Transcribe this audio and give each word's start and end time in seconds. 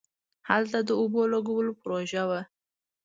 هلته 0.49 0.79
د 0.87 0.89
اوبو 1.01 1.21
لگولو 1.33 1.71
پروژه 1.83 2.23
وه. 2.29 2.41